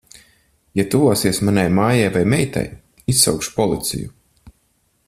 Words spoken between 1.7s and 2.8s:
mājai vai meitai,